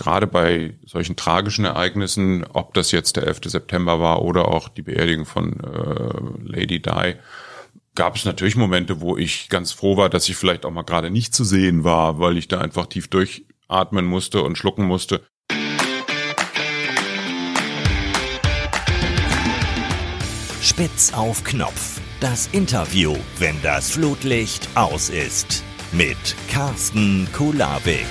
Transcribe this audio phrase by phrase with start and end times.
[0.00, 3.40] gerade bei solchen tragischen Ereignissen, ob das jetzt der 11.
[3.44, 7.14] September war oder auch die Beerdigung von äh, Lady Di,
[7.94, 11.10] gab es natürlich Momente, wo ich ganz froh war, dass ich vielleicht auch mal gerade
[11.10, 15.20] nicht zu sehen war, weil ich da einfach tief durchatmen musste und schlucken musste.
[20.62, 22.00] Spitz auf Knopf.
[22.20, 25.62] Das Interview, wenn das Flutlicht aus ist.
[25.92, 26.16] Mit
[26.48, 28.06] Carsten Kulabik.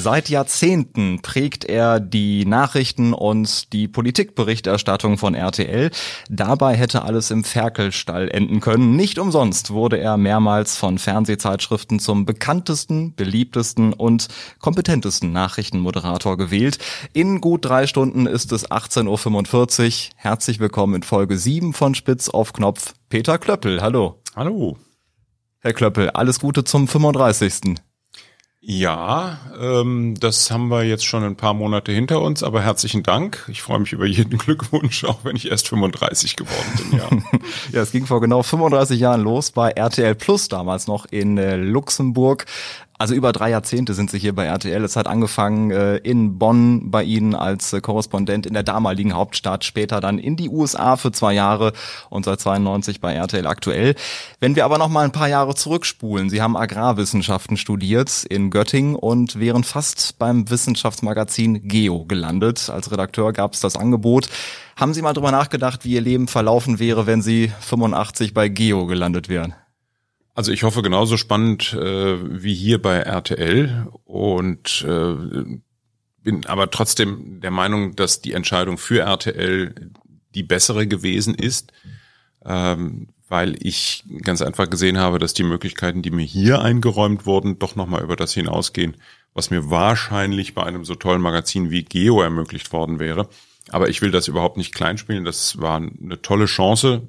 [0.00, 5.90] Seit Jahrzehnten prägt er die Nachrichten und die Politikberichterstattung von RTL.
[6.30, 8.94] Dabei hätte alles im Ferkelstall enden können.
[8.94, 14.28] Nicht umsonst wurde er mehrmals von Fernsehzeitschriften zum bekanntesten, beliebtesten und
[14.60, 16.78] kompetentesten Nachrichtenmoderator gewählt.
[17.12, 20.12] In gut drei Stunden ist es 18.45 Uhr.
[20.14, 22.94] Herzlich willkommen in Folge 7 von Spitz auf Knopf.
[23.08, 24.22] Peter Klöppel, hallo.
[24.36, 24.78] Hallo.
[25.58, 27.80] Herr Klöppel, alles Gute zum 35.
[28.70, 33.46] Ja, ähm, das haben wir jetzt schon ein paar Monate hinter uns, aber herzlichen Dank.
[33.48, 36.98] Ich freue mich über jeden Glückwunsch, auch wenn ich erst 35 geworden bin.
[36.98, 37.08] Ja,
[37.72, 41.56] ja es ging vor genau 35 Jahren los bei RTL Plus damals noch in äh,
[41.56, 42.44] Luxemburg.
[43.00, 44.82] Also über drei Jahrzehnte sind Sie hier bei RTL.
[44.82, 49.64] Es hat angefangen äh, in Bonn bei Ihnen als äh, Korrespondent in der damaligen Hauptstadt,
[49.64, 51.72] später dann in die USA für zwei Jahre
[52.10, 53.94] und seit 92 bei RTL aktuell.
[54.40, 58.96] Wenn wir aber noch mal ein paar Jahre zurückspulen, Sie haben Agrarwissenschaften studiert in Göttingen
[58.96, 62.68] und wären fast beim Wissenschaftsmagazin Geo gelandet.
[62.68, 64.28] Als Redakteur gab es das Angebot.
[64.74, 68.86] Haben Sie mal drüber nachgedacht, wie Ihr Leben verlaufen wäre, wenn Sie 85 bei Geo
[68.86, 69.54] gelandet wären?
[70.38, 75.58] Also ich hoffe genauso spannend äh, wie hier bei RTL und äh,
[76.22, 79.90] bin aber trotzdem der Meinung, dass die Entscheidung für RTL
[80.36, 81.72] die bessere gewesen ist,
[82.44, 87.58] ähm, weil ich ganz einfach gesehen habe, dass die Möglichkeiten, die mir hier eingeräumt wurden,
[87.58, 88.96] doch nochmal über das hinausgehen,
[89.34, 93.28] was mir wahrscheinlich bei einem so tollen Magazin wie Geo ermöglicht worden wäre.
[93.70, 95.24] Aber ich will das überhaupt nicht kleinspielen.
[95.24, 97.08] Das war eine tolle Chance,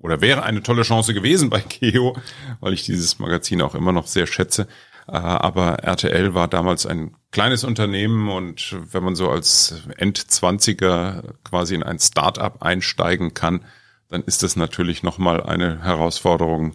[0.00, 2.16] oder wäre eine tolle Chance gewesen bei Geo,
[2.60, 4.68] weil ich dieses Magazin auch immer noch sehr schätze.
[5.06, 11.74] Äh, aber RTL war damals ein kleines Unternehmen und wenn man so als Endzwanziger quasi
[11.74, 13.64] in ein Start-up einsteigen kann,
[14.08, 16.74] dann ist das natürlich nochmal eine Herausforderung,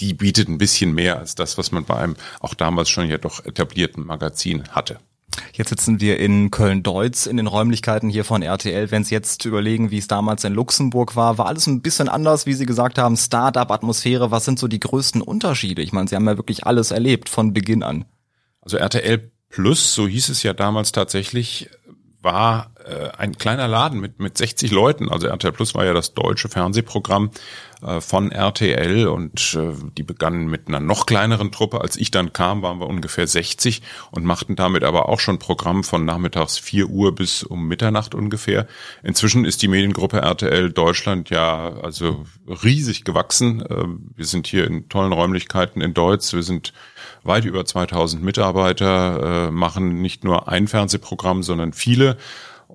[0.00, 3.16] die bietet ein bisschen mehr als das, was man bei einem auch damals schon ja
[3.16, 4.98] doch etablierten Magazin hatte.
[5.52, 8.90] Jetzt sitzen wir in Köln-Deutz in den Räumlichkeiten hier von RTL.
[8.90, 12.46] Wenn Sie jetzt überlegen, wie es damals in Luxemburg war, war alles ein bisschen anders,
[12.46, 14.30] wie Sie gesagt haben, Start-up-Atmosphäre.
[14.30, 15.82] Was sind so die größten Unterschiede?
[15.82, 18.04] Ich meine, Sie haben ja wirklich alles erlebt von Beginn an.
[18.60, 21.70] Also RTL Plus, so hieß es ja damals tatsächlich,
[22.20, 25.08] war äh, ein kleiner Laden mit, mit 60 Leuten.
[25.08, 27.30] Also RTL Plus war ja das deutsche Fernsehprogramm
[27.82, 31.80] äh, von RTL und äh, die begannen mit einer noch kleineren Truppe.
[31.80, 35.84] Als ich dann kam, waren wir ungefähr 60 und machten damit aber auch schon Programm
[35.84, 38.66] von nachmittags 4 Uhr bis um Mitternacht ungefähr.
[39.02, 43.60] Inzwischen ist die Mediengruppe RTL Deutschland ja also riesig gewachsen.
[43.62, 43.86] Äh,
[44.16, 46.32] wir sind hier in tollen Räumlichkeiten in Deutsch.
[46.32, 46.72] Wir sind
[47.24, 52.16] weit über 2000 Mitarbeiter, äh, machen nicht nur ein Fernsehprogramm, sondern viele.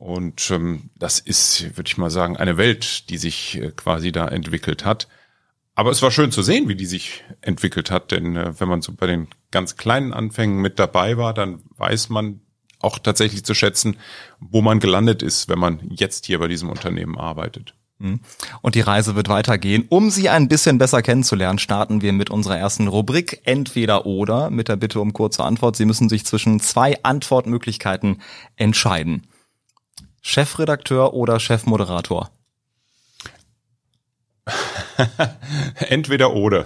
[0.01, 4.27] Und ähm, das ist, würde ich mal sagen, eine Welt, die sich äh, quasi da
[4.27, 5.07] entwickelt hat.
[5.75, 8.81] Aber es war schön zu sehen, wie die sich entwickelt hat, denn äh, wenn man
[8.81, 12.41] so bei den ganz kleinen Anfängen mit dabei war, dann weiß man
[12.79, 13.95] auch tatsächlich zu schätzen,
[14.39, 17.75] wo man gelandet ist, wenn man jetzt hier bei diesem Unternehmen arbeitet.
[17.99, 18.21] Mhm.
[18.63, 19.85] Und die Reise wird weitergehen.
[19.87, 24.67] Um Sie ein bisschen besser kennenzulernen, starten wir mit unserer ersten Rubrik Entweder oder mit
[24.67, 25.75] der Bitte um kurze Antwort.
[25.75, 28.23] Sie müssen sich zwischen zwei Antwortmöglichkeiten
[28.55, 29.27] entscheiden.
[30.21, 32.31] Chefredakteur oder Chefmoderator?
[35.75, 36.65] Entweder oder.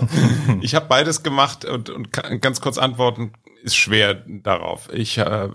[0.60, 3.32] ich habe beides gemacht und, und ganz kurz antworten
[3.62, 4.90] ist schwer darauf.
[4.92, 5.48] Ich äh,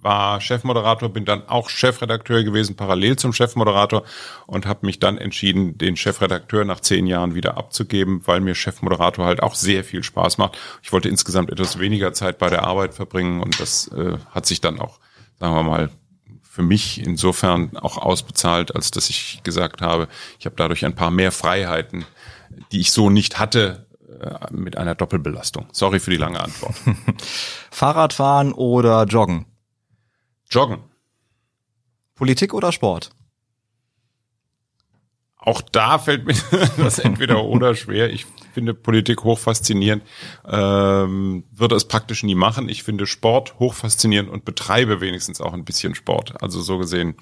[0.00, 4.04] war Chefmoderator, bin dann auch Chefredakteur gewesen, parallel zum Chefmoderator
[4.46, 9.26] und habe mich dann entschieden, den Chefredakteur nach zehn Jahren wieder abzugeben, weil mir Chefmoderator
[9.26, 10.56] halt auch sehr viel Spaß macht.
[10.82, 14.62] Ich wollte insgesamt etwas weniger Zeit bei der Arbeit verbringen und das äh, hat sich
[14.62, 14.98] dann auch,
[15.38, 15.90] sagen wir mal,
[16.50, 20.08] für mich insofern auch ausbezahlt, als dass ich gesagt habe,
[20.40, 22.04] ich habe dadurch ein paar mehr Freiheiten,
[22.72, 23.86] die ich so nicht hatte
[24.20, 25.68] äh, mit einer Doppelbelastung.
[25.70, 26.74] Sorry für die lange Antwort.
[27.70, 29.46] Fahrradfahren oder joggen?
[30.50, 30.78] Joggen.
[32.16, 33.10] Politik oder Sport?
[35.42, 36.34] Auch da fällt mir
[36.76, 38.12] das entweder oder schwer.
[38.12, 40.02] Ich finde Politik hochfaszinierend,
[40.46, 42.68] ähm, würde es praktisch nie machen.
[42.68, 46.42] Ich finde Sport hochfaszinierend und betreibe wenigstens auch ein bisschen Sport.
[46.42, 47.16] Also so gesehen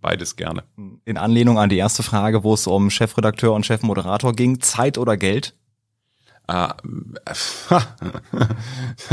[0.00, 0.64] beides gerne.
[1.04, 5.16] In Anlehnung an die erste Frage, wo es um Chefredakteur und Chefmoderator ging, Zeit oder
[5.16, 5.54] Geld?
[6.52, 6.74] Ah,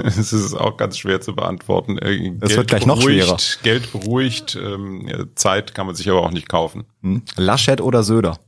[0.03, 1.99] es ist auch ganz schwer zu beantworten.
[1.99, 3.37] Äh, es wird gleich noch schwerer.
[3.61, 6.85] Geld beruhigt, ähm, Zeit kann man sich aber auch nicht kaufen.
[7.03, 7.21] Hm.
[7.35, 8.39] Laschet oder Söder?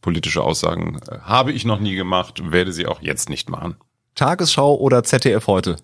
[0.00, 3.76] Politische Aussagen äh, habe ich noch nie gemacht, werde sie auch jetzt nicht machen.
[4.14, 5.76] Tagesschau oder ZDF heute?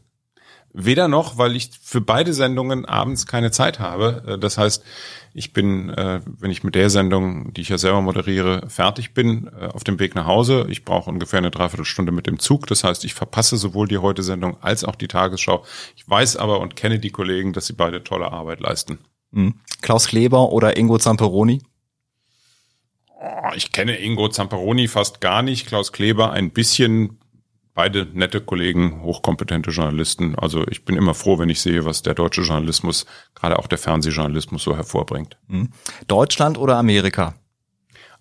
[0.76, 4.24] Weder noch, weil ich für beide Sendungen abends keine Zeit habe.
[4.26, 4.84] Äh, das heißt,
[5.32, 9.48] ich bin, äh, wenn ich mit der Sendung, die ich ja selber moderiere, fertig bin,
[9.48, 10.66] auf dem Weg nach Hause.
[10.68, 12.66] Ich brauche ungefähr eine Dreiviertelstunde mit dem Zug.
[12.68, 15.64] Das heißt, ich verpasse sowohl die Heute-Sendung als auch die Tagesschau.
[15.96, 18.98] Ich weiß aber und kenne die Kollegen, dass sie beide tolle Arbeit leisten.
[19.32, 19.54] Mhm.
[19.82, 21.62] Klaus Kleber oder Ingo Zamperoni?
[23.24, 27.18] Oh, ich kenne Ingo Zamperoni fast gar nicht, Klaus Kleber ein bisschen
[27.72, 30.34] beide nette Kollegen, hochkompetente Journalisten.
[30.38, 33.78] Also ich bin immer froh, wenn ich sehe, was der deutsche Journalismus, gerade auch der
[33.78, 35.36] Fernsehjournalismus so hervorbringt.
[35.48, 35.70] Hm.
[36.06, 37.34] Deutschland oder Amerika?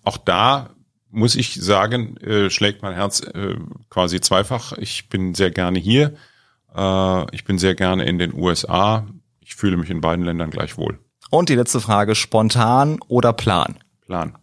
[0.02, 0.70] Auch da
[1.10, 3.56] muss ich sagen, äh, schlägt mein Herz äh,
[3.90, 4.72] quasi zweifach.
[4.72, 6.14] Ich bin sehr gerne hier.
[6.74, 9.06] Äh, ich bin sehr gerne in den USA.
[9.40, 10.98] Ich fühle mich in beiden Ländern gleich wohl.
[11.30, 13.76] Und die letzte Frage, spontan oder Plan?
[14.00, 14.36] Plan.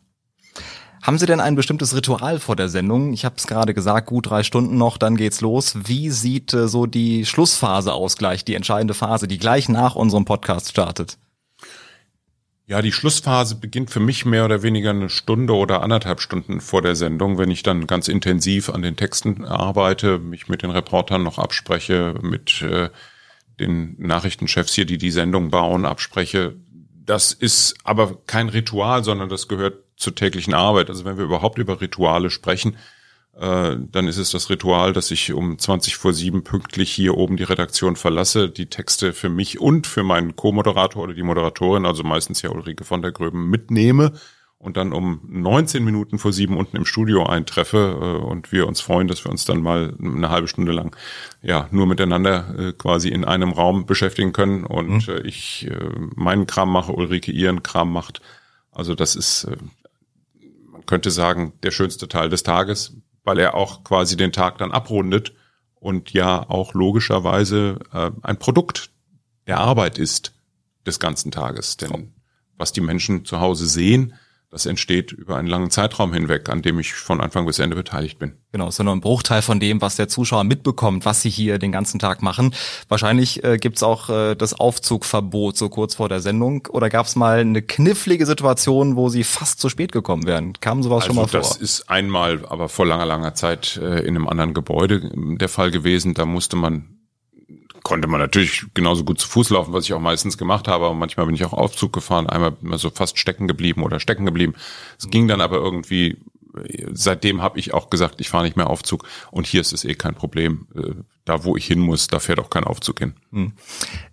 [1.01, 3.11] Haben Sie denn ein bestimmtes Ritual vor der Sendung?
[3.11, 5.75] Ich habe es gerade gesagt, gut drei Stunden noch, dann geht's los.
[5.85, 10.25] Wie sieht äh, so die Schlussphase aus gleich, die entscheidende Phase, die gleich nach unserem
[10.25, 11.17] Podcast startet?
[12.67, 16.83] Ja, die Schlussphase beginnt für mich mehr oder weniger eine Stunde oder anderthalb Stunden vor
[16.83, 21.23] der Sendung, wenn ich dann ganz intensiv an den Texten arbeite, mich mit den Reportern
[21.23, 22.89] noch abspreche, mit äh,
[23.59, 26.55] den Nachrichtenchefs hier, die die Sendung bauen, abspreche.
[27.03, 30.89] Das ist aber kein Ritual, sondern das gehört zur täglichen Arbeit.
[30.89, 32.75] Also wenn wir überhaupt über Rituale sprechen,
[33.39, 37.37] äh, dann ist es das Ritual, dass ich um 20 vor 7 pünktlich hier oben
[37.37, 42.03] die Redaktion verlasse, die Texte für mich und für meinen Co-Moderator oder die Moderatorin, also
[42.03, 44.13] meistens ja Ulrike von der Gröben, mitnehme
[44.61, 48.81] und dann um 19 Minuten vor sieben unten im Studio eintreffe äh, und wir uns
[48.81, 50.95] freuen, dass wir uns dann mal eine halbe Stunde lang
[51.41, 55.13] ja nur miteinander äh, quasi in einem Raum beschäftigen können und mhm.
[55.13, 58.21] äh, ich äh, meinen Kram mache, Ulrike ihren Kram macht.
[58.71, 59.55] Also das ist äh,
[60.85, 65.33] könnte sagen, der schönste Teil des Tages, weil er auch quasi den Tag dann abrundet
[65.75, 68.91] und ja auch logischerweise äh, ein Produkt
[69.47, 70.33] der Arbeit ist
[70.85, 71.77] des ganzen Tages.
[71.77, 72.13] Denn
[72.57, 74.13] was die Menschen zu Hause sehen,
[74.51, 78.19] das entsteht über einen langen Zeitraum hinweg, an dem ich von Anfang bis Ende beteiligt
[78.19, 78.33] bin.
[78.51, 81.57] Genau, ist ja nur ein Bruchteil von dem, was der Zuschauer mitbekommt, was sie hier
[81.57, 82.53] den ganzen Tag machen.
[82.89, 86.67] Wahrscheinlich äh, gibt's auch äh, das Aufzugverbot so kurz vor der Sendung.
[86.69, 90.51] Oder gab's mal eine knifflige Situation, wo sie fast zu spät gekommen wären?
[90.59, 91.39] Kam sowas also schon mal vor?
[91.39, 95.71] Das ist einmal, aber vor langer, langer Zeit äh, in einem anderen Gebäude der Fall
[95.71, 96.13] gewesen.
[96.13, 97.00] Da musste man
[97.83, 100.85] konnte man natürlich genauso gut zu Fuß laufen, was ich auch meistens gemacht habe.
[100.85, 104.25] Aber manchmal bin ich auch Aufzug gefahren, einmal immer so fast stecken geblieben oder stecken
[104.25, 104.53] geblieben.
[104.97, 106.17] Es ging dann aber irgendwie
[106.91, 109.95] seitdem habe ich auch gesagt, ich fahre nicht mehr Aufzug und hier ist es eh
[109.95, 110.67] kein Problem.
[110.75, 110.95] Äh,
[111.25, 113.13] da, wo ich hin muss, da fährt auch kein Aufzug hin.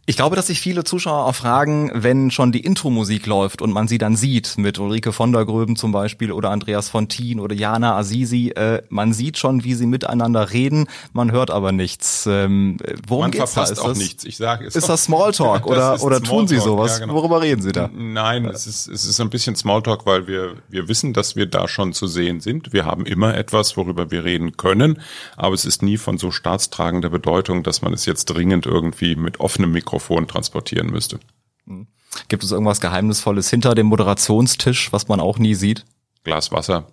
[0.09, 3.89] Ich glaube, dass sich viele Zuschauer auch fragen, wenn schon die Intro-Musik läuft und man
[3.89, 7.95] sie dann sieht, mit Ulrike von der Gröben zum Beispiel oder Andreas Fontin oder Jana
[7.95, 12.27] Azizi, äh, man sieht schon, wie sie miteinander reden, man hört aber nichts.
[12.27, 13.75] Ähm, worum man geht's verpasst da?
[13.75, 14.25] Ist auch das, nichts.
[14.25, 14.77] Ich sage es.
[14.77, 16.93] Ist das Smalltalk oder, oder tun Sie sowas?
[16.93, 17.13] Ja, genau.
[17.13, 17.91] Worüber reden Sie da?
[17.93, 21.69] Nein, es ist, es ist ein bisschen Smalltalk, weil wir, wir wissen, dass wir da
[21.69, 22.73] schon zu sehen sind.
[22.73, 25.03] Wir haben immer etwas, worüber wir reden können,
[25.37, 29.41] aber es ist nie von so staatstragender Bedeutung, dass man es jetzt dringend irgendwie mit
[29.41, 31.19] offenem Mikrofon transportieren müsste.
[31.67, 31.89] Hm.
[32.29, 35.85] Gibt es irgendwas Geheimnisvolles hinter dem Moderationstisch, was man auch nie sieht?
[36.25, 36.93] Glas Wasser,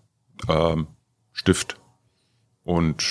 [0.50, 0.88] ähm,
[1.31, 1.77] Stift
[2.63, 3.03] und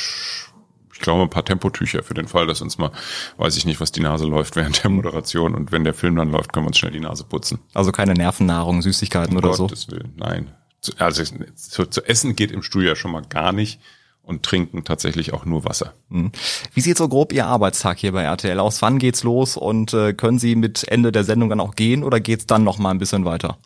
[0.92, 2.90] ich glaube ein paar Tempotücher für den Fall, dass uns mal,
[3.36, 6.30] weiß ich nicht, was die Nase läuft während der Moderation und wenn der Film dann
[6.30, 7.60] läuft, können wir uns schnell die Nase putzen.
[7.72, 9.92] Also keine Nervennahrung, Süßigkeiten um oder Gottes so?
[9.92, 10.54] Willen, nein.
[10.98, 11.24] Also
[11.54, 13.80] zu, zu essen geht im Studio ja schon mal gar nicht
[14.25, 15.95] und trinken tatsächlich auch nur Wasser.
[16.11, 16.33] Hm.
[16.73, 18.83] Wie sieht so grob Ihr Arbeitstag hier bei RTL aus?
[18.83, 22.21] Wann geht's los und äh, können Sie mit Ende der Sendung dann auch gehen oder
[22.21, 23.59] geht's dann noch mal ein bisschen weiter?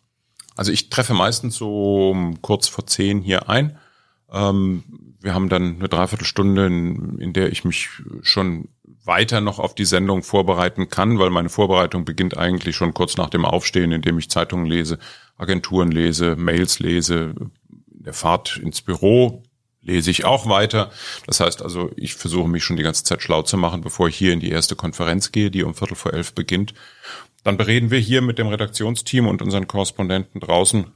[0.56, 3.78] Also ich treffe meistens so kurz vor zehn hier ein.
[4.30, 4.82] Ähm,
[5.20, 7.88] wir haben dann eine Dreiviertelstunde, in, in der ich mich
[8.22, 8.68] schon
[9.04, 13.30] weiter noch auf die Sendung vorbereiten kann, weil meine Vorbereitung beginnt eigentlich schon kurz nach
[13.30, 14.98] dem Aufstehen, indem ich Zeitungen lese,
[15.36, 17.34] Agenturen lese, Mails lese,
[17.88, 19.42] der Fahrt ins Büro
[19.82, 20.90] lese ich auch weiter.
[21.26, 24.16] Das heißt also, ich versuche mich schon die ganze Zeit schlau zu machen, bevor ich
[24.16, 26.74] hier in die erste Konferenz gehe, die um Viertel vor elf beginnt.
[27.44, 30.88] Dann bereden wir hier mit dem Redaktionsteam und unseren Korrespondenten draußen,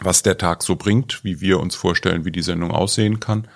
[0.00, 3.48] was der Tag so bringt, wie wir uns vorstellen, wie die Sendung aussehen kann.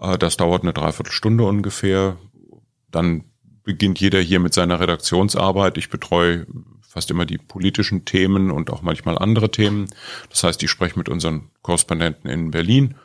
[0.00, 2.16] Äh, das dauert eine Dreiviertelstunde ungefähr.
[2.90, 3.24] Dann
[3.62, 5.78] beginnt jeder hier mit seiner Redaktionsarbeit.
[5.78, 6.46] Ich betreue
[6.88, 9.88] fast immer die politischen Themen und auch manchmal andere Themen.
[10.28, 12.96] Das heißt, ich spreche mit unseren Korrespondenten in Berlin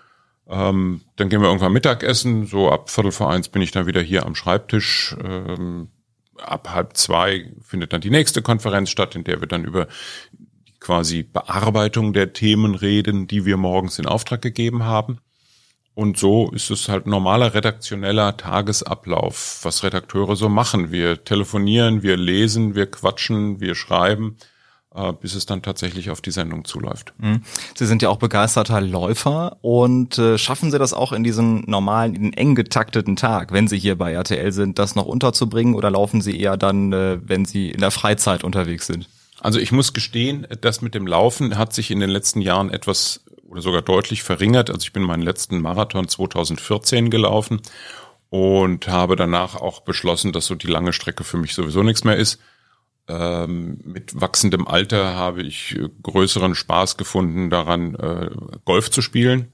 [0.48, 2.46] Ähm, dann gehen wir irgendwann Mittagessen.
[2.46, 5.16] So ab Viertel vor eins bin ich dann wieder hier am Schreibtisch.
[5.24, 5.90] Ähm,
[6.38, 9.88] ab halb zwei findet dann die nächste Konferenz statt, in der wir dann über
[10.34, 15.20] die quasi Bearbeitung der Themen reden, die wir morgens in Auftrag gegeben haben.
[15.96, 20.92] Und so ist es halt normaler redaktioneller Tagesablauf, was Redakteure so machen.
[20.92, 24.38] Wir telefonieren, wir lesen, wir quatschen, wir schreiben
[25.20, 27.14] bis es dann tatsächlich auf die Sendung zuläuft.
[27.18, 27.42] Mhm.
[27.76, 32.16] Sie sind ja auch begeisterter Läufer und äh, schaffen Sie das auch in diesen normalen,
[32.16, 36.22] in eng getakteten Tag, wenn Sie hier bei RTL sind, das noch unterzubringen oder laufen
[36.22, 39.10] Sie eher dann, äh, wenn Sie in der Freizeit unterwegs sind?
[39.42, 43.22] Also ich muss gestehen, das mit dem Laufen hat sich in den letzten Jahren etwas
[43.48, 44.70] oder sogar deutlich verringert.
[44.70, 47.62] Also ich bin meinen letzten Marathon 2014 gelaufen
[48.30, 52.18] und habe danach auch beschlossen, dass so die lange Strecke für mich sowieso nichts mehr
[52.18, 52.40] ist.
[53.08, 58.32] Ähm, mit wachsendem Alter habe ich äh, größeren Spaß gefunden daran, äh,
[58.66, 59.54] Golf zu spielen,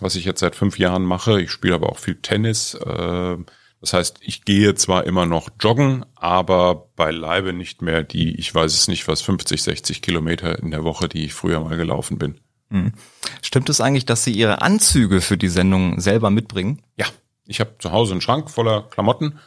[0.00, 1.40] was ich jetzt seit fünf Jahren mache.
[1.40, 2.74] Ich spiele aber auch viel Tennis.
[2.74, 3.36] Äh,
[3.80, 8.74] das heißt, ich gehe zwar immer noch joggen, aber beileibe nicht mehr die, ich weiß
[8.74, 12.38] es nicht, was 50, 60 Kilometer in der Woche, die ich früher mal gelaufen bin.
[12.70, 12.92] Hm.
[13.40, 16.82] Stimmt es eigentlich, dass Sie Ihre Anzüge für die Sendung selber mitbringen?
[16.96, 17.06] Ja,
[17.46, 19.38] ich habe zu Hause einen Schrank voller Klamotten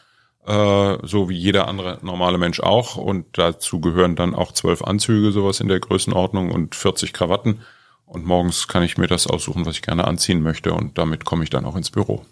[0.45, 2.97] äh, so wie jeder andere normale Mensch auch.
[2.97, 7.61] Und dazu gehören dann auch zwölf Anzüge, sowas in der Größenordnung und 40 Krawatten.
[8.05, 10.73] Und morgens kann ich mir das aussuchen, was ich gerne anziehen möchte.
[10.73, 12.25] Und damit komme ich dann auch ins Büro.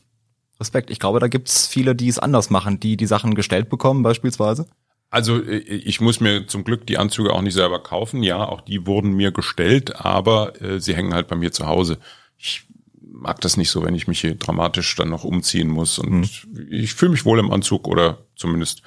[0.59, 0.91] Respekt.
[0.91, 4.67] Ich glaube, da gibt's viele, die es anders machen, die die Sachen gestellt bekommen beispielsweise.
[5.09, 8.23] Also äh, ich muss mir zum Glück die Anzüge auch nicht selber kaufen.
[8.23, 11.97] Ja, auch die wurden mir gestellt, aber äh, sie hängen halt bei mir zu Hause.
[12.37, 12.65] Ich
[13.21, 15.99] mag das nicht so, wenn ich mich hier dramatisch dann noch umziehen muss.
[15.99, 16.11] Und
[16.47, 16.67] mhm.
[16.69, 18.81] ich fühle mich wohl im Anzug oder zumindest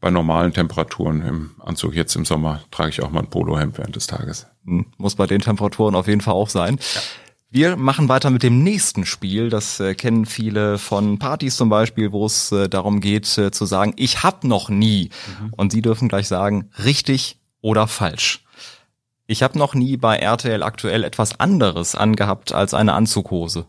[0.00, 3.96] bei normalen Temperaturen im Anzug jetzt im Sommer trage ich auch mal ein Polohemd während
[3.96, 4.46] des Tages.
[4.64, 4.86] Mhm.
[4.98, 6.78] Muss bei den Temperaturen auf jeden Fall auch sein.
[6.94, 7.00] Ja.
[7.54, 9.48] Wir machen weiter mit dem nächsten Spiel.
[9.48, 13.66] Das äh, kennen viele von Partys zum Beispiel, wo es äh, darum geht äh, zu
[13.66, 15.10] sagen, ich hab noch nie.
[15.40, 15.52] Mhm.
[15.52, 18.44] Und Sie dürfen gleich sagen, richtig oder falsch.
[19.32, 23.64] Ich habe noch nie bei RTL aktuell etwas anderes angehabt als eine Anzughose.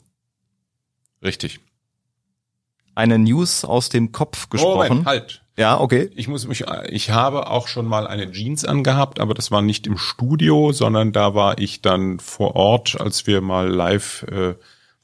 [1.24, 1.62] Richtig.
[2.96, 4.90] Eine News aus dem Kopf gesprochen.
[4.90, 5.42] Moment, halt.
[5.56, 6.12] Ja, okay.
[6.16, 9.88] Ich muss mich, ich habe auch schon mal eine Jeans angehabt, aber das war nicht
[9.88, 14.56] im Studio, sondern da war ich dann vor Ort, als wir mal live äh,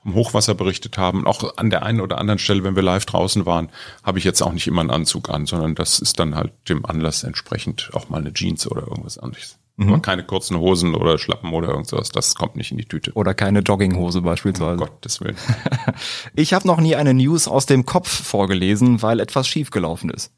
[0.04, 1.25] vom Hochwasser berichtet haben.
[1.25, 3.70] Auch an der einen oder anderen Stelle, wenn wir live draußen waren,
[4.04, 6.86] habe ich jetzt auch nicht immer einen Anzug an, sondern das ist dann halt dem
[6.86, 9.59] Anlass entsprechend auch mal eine Jeans oder irgendwas anderes.
[9.79, 9.93] Mhm.
[9.93, 12.09] Aber keine kurzen Hosen oder Schlappen oder irgendwas.
[12.09, 13.13] Das kommt nicht in die Tüte.
[13.13, 14.74] Oder keine Jogginghose beispielsweise.
[14.74, 15.38] Um Gottes Willen.
[16.36, 20.33] ich habe noch nie eine News aus dem Kopf vorgelesen, weil etwas schiefgelaufen ist.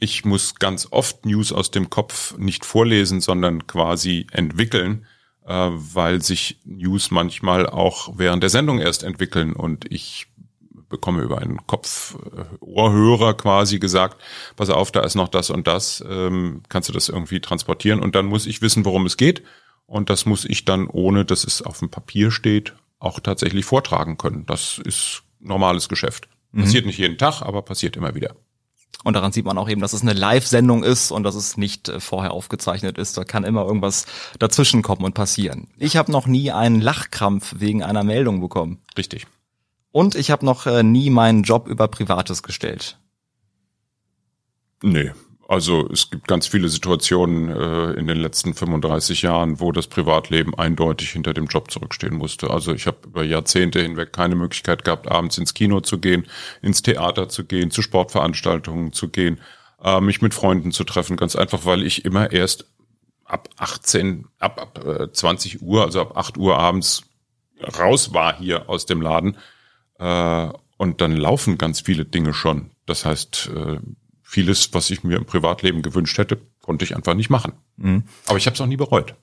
[0.00, 5.06] Ich muss ganz oft News aus dem Kopf nicht vorlesen, sondern quasi entwickeln,
[5.46, 10.26] äh, weil sich News manchmal auch während der Sendung erst entwickeln und ich
[10.94, 14.20] bekomme über einen Kopf-Ohrhörer äh, quasi gesagt,
[14.54, 18.14] pass auf, da ist noch das und das, ähm, kannst du das irgendwie transportieren und
[18.14, 19.42] dann muss ich wissen, worum es geht
[19.86, 24.18] und das muss ich dann, ohne dass es auf dem Papier steht, auch tatsächlich vortragen
[24.18, 24.46] können.
[24.46, 26.28] Das ist normales Geschäft.
[26.52, 26.62] Mhm.
[26.62, 28.36] Passiert nicht jeden Tag, aber passiert immer wieder.
[29.02, 31.88] Und daran sieht man auch eben, dass es eine Live-Sendung ist und dass es nicht
[31.88, 33.18] äh, vorher aufgezeichnet ist.
[33.18, 34.06] Da kann immer irgendwas
[34.38, 35.66] dazwischen kommen und passieren.
[35.76, 38.78] Ich habe noch nie einen Lachkrampf wegen einer Meldung bekommen.
[38.96, 39.26] Richtig.
[39.94, 42.98] Und ich habe noch äh, nie meinen Job über Privates gestellt.
[44.82, 45.12] Nee,
[45.46, 50.52] also es gibt ganz viele Situationen äh, in den letzten 35 Jahren, wo das Privatleben
[50.58, 52.50] eindeutig hinter dem Job zurückstehen musste.
[52.50, 56.26] Also ich habe über Jahrzehnte hinweg keine Möglichkeit gehabt, abends ins Kino zu gehen,
[56.60, 59.40] ins Theater zu gehen, zu Sportveranstaltungen zu gehen,
[59.80, 62.66] äh, mich mit Freunden zu treffen, ganz einfach, weil ich immer erst
[63.24, 67.04] ab 18, ab, ab äh, 20 Uhr, also ab 8 Uhr abends
[67.78, 69.36] raus war hier aus dem Laden
[69.98, 72.70] äh, und dann laufen ganz viele Dinge schon.
[72.86, 73.78] Das heißt, äh,
[74.22, 77.52] vieles, was ich mir im Privatleben gewünscht hätte, konnte ich einfach nicht machen.
[77.76, 78.04] Mhm.
[78.26, 79.14] Aber ich habe es auch nie bereut.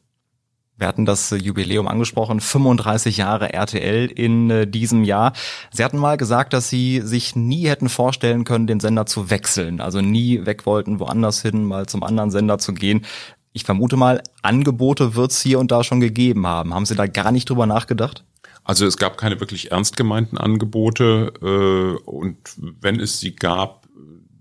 [0.77, 5.33] Wir hatten das äh, Jubiläum angesprochen, 35 Jahre RTL in diesem Jahr.
[5.71, 9.81] Sie hatten mal gesagt, dass Sie sich nie hätten vorstellen können, den Sender zu wechseln.
[9.81, 13.05] Also nie weg wollten, woanders hin, mal zum anderen Sender zu gehen.
[13.53, 16.73] Ich vermute mal, Angebote wird es hier und da schon gegeben haben.
[16.73, 18.23] Haben Sie da gar nicht drüber nachgedacht?
[18.63, 23.87] Also es gab keine wirklich ernst gemeinten Angebote äh, und wenn es sie gab,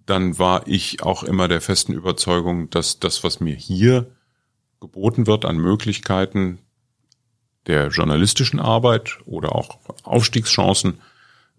[0.06, 4.10] dann war ich auch immer der festen Überzeugung, dass das, was mir hier
[4.80, 6.58] geboten wird an Möglichkeiten
[7.66, 11.00] der journalistischen Arbeit oder auch Aufstiegschancen,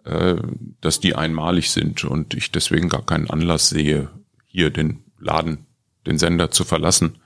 [0.03, 0.35] äh,
[0.81, 4.09] dass die einmalig sind und ich deswegen gar keinen Anlass sehe,
[4.47, 5.65] hier den Laden,
[6.05, 7.19] den Sender zu verlassen.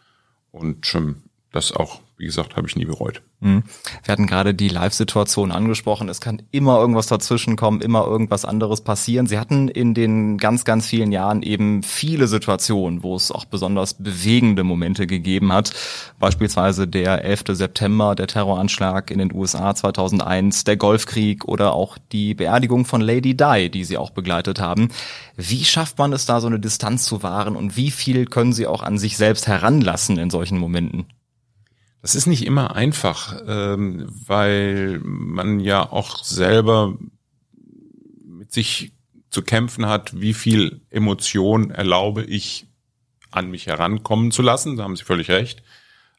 [0.51, 1.23] Und ähm,
[1.55, 3.21] das auch, wie gesagt, habe ich nie bereut.
[3.39, 3.63] Mhm.
[4.03, 6.09] Wir hatten gerade die Live-Situation angesprochen.
[6.09, 9.25] Es kann immer irgendwas dazwischen kommen, immer irgendwas anderes passieren.
[9.25, 13.93] Sie hatten in den ganz, ganz vielen Jahren eben viele Situationen, wo es auch besonders
[13.93, 15.71] bewegende Momente gegeben hat.
[16.19, 17.43] Beispielsweise der 11.
[17.49, 23.35] September, der Terroranschlag in den USA 2001, der Golfkrieg oder auch die Beerdigung von Lady
[23.35, 24.89] Di, die Sie auch begleitet haben.
[25.37, 28.67] Wie schafft man es da, so eine Distanz zu wahren und wie viel können Sie
[28.67, 31.05] auch an sich selbst heranlassen in solchen Momenten?
[32.05, 36.99] Das ist nicht immer einfach, ähm, weil man ja auch selber
[38.23, 38.91] mit sich
[39.31, 42.67] zu kämpfen hat, wie viel Emotion erlaube ich
[43.31, 45.63] an mich herankommen zu lassen, da haben Sie völlig recht,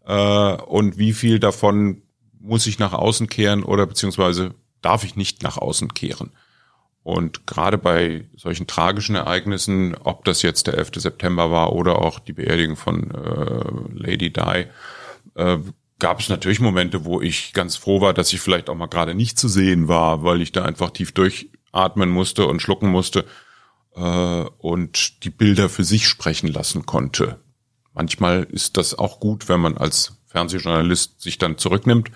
[0.05, 2.03] äh, und wie viel davon
[2.41, 6.33] muss ich nach außen kehren oder beziehungsweise darf ich nicht nach außen kehren.
[7.05, 10.95] Und gerade bei solchen tragischen Ereignissen, ob das jetzt der 11.
[10.97, 14.67] September war oder auch die Beerdigung von äh, Lady Di,
[15.37, 15.59] äh,
[15.99, 19.15] gab es natürlich Momente, wo ich ganz froh war, dass ich vielleicht auch mal gerade
[19.15, 23.25] nicht zu sehen war, weil ich da einfach tief durchatmen musste und schlucken musste
[23.95, 24.01] äh,
[24.59, 27.41] und die Bilder für sich sprechen lassen konnte.
[27.95, 32.11] Manchmal ist das auch gut, wenn man als Fernsehjournalist sich dann zurücknimmt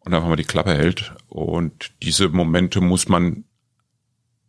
[0.00, 1.14] und einfach mal die Klappe hält.
[1.28, 3.44] Und diese Momente muss man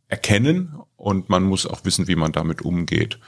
[0.08, 3.20] erkennen und man muss auch wissen, wie man damit umgeht.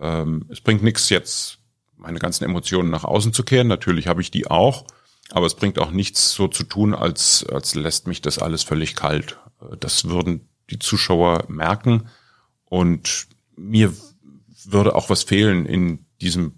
[0.00, 1.59] Ähm, es bringt nichts jetzt
[2.00, 3.68] meine ganzen Emotionen nach außen zu kehren.
[3.68, 4.84] Natürlich habe ich die auch,
[5.30, 8.96] aber es bringt auch nichts so zu tun, als, als lässt mich das alles völlig
[8.96, 9.38] kalt.
[9.78, 12.08] Das würden die Zuschauer merken
[12.64, 13.26] und
[13.56, 13.92] mir
[14.64, 16.54] würde auch was fehlen in diesem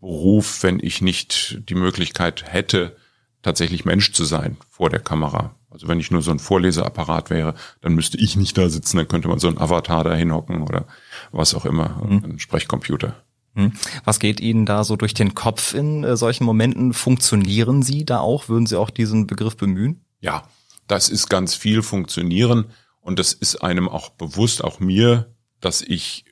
[0.00, 2.96] Beruf, wenn ich nicht die Möglichkeit hätte,
[3.42, 5.54] tatsächlich Mensch zu sein vor der Kamera.
[5.70, 9.08] Also wenn ich nur so ein Vorleseapparat wäre, dann müsste ich nicht da sitzen, dann
[9.08, 10.86] könnte man so ein Avatar da hinhocken oder
[11.32, 12.24] was auch immer, mhm.
[12.24, 13.23] ein Sprechcomputer.
[13.54, 13.72] Hm.
[14.04, 16.92] Was geht Ihnen da so durch den Kopf in äh, solchen Momenten?
[16.92, 18.48] Funktionieren Sie da auch?
[18.48, 20.04] Würden Sie auch diesen Begriff bemühen?
[20.20, 20.48] Ja,
[20.86, 22.66] das ist ganz viel funktionieren
[23.00, 26.24] und das ist einem auch bewusst, auch mir, dass ich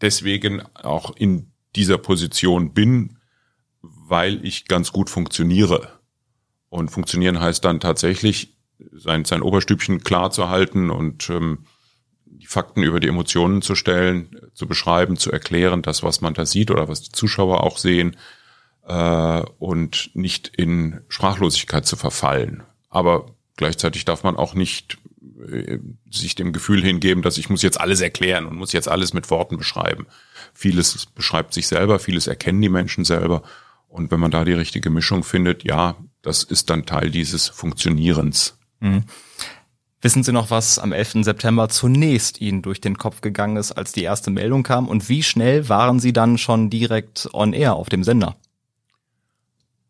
[0.00, 3.18] deswegen auch in dieser Position bin,
[3.80, 6.00] weil ich ganz gut funktioniere.
[6.68, 8.56] Und funktionieren heißt dann tatsächlich,
[8.92, 11.64] sein, sein Oberstübchen klar zu halten und ähm,
[12.56, 16.70] Fakten über die Emotionen zu stellen, zu beschreiben, zu erklären, das, was man da sieht
[16.70, 18.16] oder was die Zuschauer auch sehen,
[18.86, 22.62] äh, und nicht in Sprachlosigkeit zu verfallen.
[22.88, 24.96] Aber gleichzeitig darf man auch nicht
[25.46, 29.12] äh, sich dem Gefühl hingeben, dass ich muss jetzt alles erklären und muss jetzt alles
[29.12, 30.06] mit Worten beschreiben.
[30.54, 33.42] Vieles beschreibt sich selber, vieles erkennen die Menschen selber.
[33.86, 38.56] Und wenn man da die richtige Mischung findet, ja, das ist dann Teil dieses Funktionierens.
[38.80, 39.04] Mhm.
[40.02, 41.24] Wissen Sie noch, was am 11.
[41.24, 44.88] September zunächst Ihnen durch den Kopf gegangen ist, als die erste Meldung kam?
[44.88, 48.36] Und wie schnell waren Sie dann schon direkt on air auf dem Sender?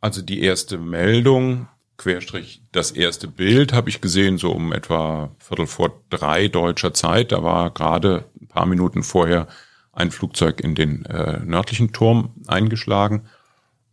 [0.01, 5.67] Also die erste Meldung, Querstrich, das erste Bild habe ich gesehen, so um etwa Viertel
[5.67, 7.33] vor drei deutscher Zeit.
[7.33, 9.49] Da war gerade ein paar Minuten vorher
[9.93, 13.23] ein Flugzeug in den äh, nördlichen Turm eingeschlagen.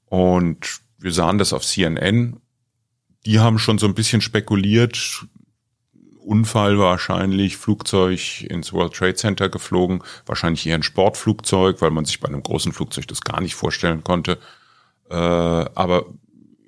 [0.05, 2.37] Und wir sahen das auf CNN.
[3.25, 5.25] Die haben schon so ein bisschen spekuliert,
[6.25, 12.19] Unfall wahrscheinlich, Flugzeug ins World Trade Center geflogen, wahrscheinlich eher ein Sportflugzeug, weil man sich
[12.19, 14.37] bei einem großen Flugzeug das gar nicht vorstellen konnte.
[15.09, 16.05] Äh, aber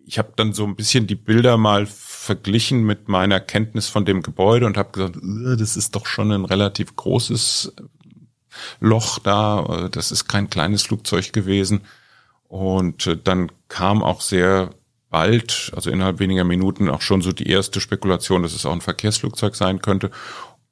[0.06, 4.22] ich habe dann so ein bisschen die Bilder mal verglichen mit meiner Kenntnis von dem
[4.22, 5.18] Gebäude und habe gesagt,
[5.60, 7.74] das ist doch schon ein relativ großes
[8.80, 11.82] Loch da, das ist kein kleines Flugzeug gewesen.
[12.48, 14.70] Und äh, dann kam auch sehr
[15.16, 18.82] bald, also innerhalb weniger Minuten, auch schon so die erste Spekulation, dass es auch ein
[18.82, 20.12] Verkehrsflugzeug sein könnte.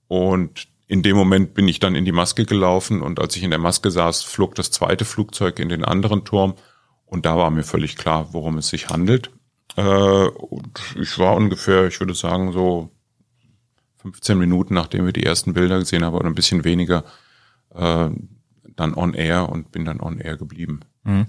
[0.10, 3.52] Und in dem Moment bin ich dann in die Maske gelaufen und als ich in
[3.52, 6.56] der Maske saß, flog das zweite Flugzeug in den anderen Turm
[7.06, 9.32] und da war mir völlig klar, worum es sich handelt.
[9.78, 12.90] Äh, und ich war ungefähr, ich würde sagen, so
[14.02, 17.06] 15 Minuten, nachdem wir die ersten Bilder gesehen haben, oder ein bisschen weniger,
[17.74, 18.10] äh,
[18.76, 20.82] dann on air und bin dann on air geblieben.
[21.06, 21.28] Mhm.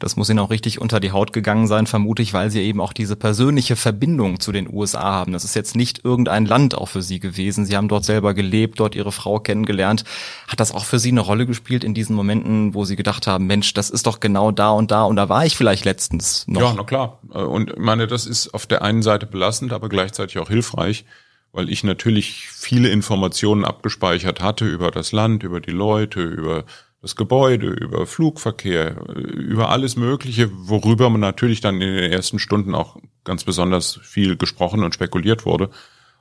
[0.00, 2.80] Das muss Ihnen auch richtig unter die Haut gegangen sein, vermute ich, weil Sie eben
[2.80, 5.32] auch diese persönliche Verbindung zu den USA haben.
[5.32, 7.64] Das ist jetzt nicht irgendein Land auch für Sie gewesen.
[7.64, 10.04] Sie haben dort selber gelebt, dort Ihre Frau kennengelernt.
[10.48, 13.46] Hat das auch für Sie eine Rolle gespielt in diesen Momenten, wo Sie gedacht haben,
[13.46, 16.60] Mensch, das ist doch genau da und da und da war ich vielleicht letztens noch?
[16.60, 17.20] Ja, na klar.
[17.28, 21.04] Und ich meine, das ist auf der einen Seite belastend, aber gleichzeitig auch hilfreich,
[21.52, 26.64] weil ich natürlich viele Informationen abgespeichert hatte über das Land, über die Leute, über
[27.02, 32.76] das Gebäude, über Flugverkehr, über alles Mögliche, worüber man natürlich dann in den ersten Stunden
[32.76, 35.70] auch ganz besonders viel gesprochen und spekuliert wurde.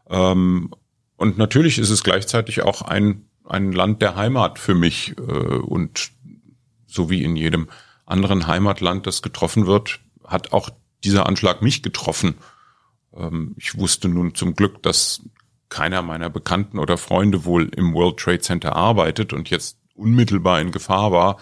[0.09, 0.73] Ähm,
[1.17, 5.15] und natürlich ist es gleichzeitig auch ein, ein Land der Heimat für mich.
[5.19, 6.09] Äh, und
[6.87, 7.69] so wie in jedem
[8.07, 10.71] anderen Heimatland, das getroffen wird, hat auch
[11.03, 12.35] dieser Anschlag mich getroffen.
[13.15, 15.21] Ähm, ich wusste nun zum Glück, dass
[15.69, 20.71] keiner meiner Bekannten oder Freunde wohl im World Trade Center arbeitet und jetzt unmittelbar in
[20.71, 21.38] Gefahr war.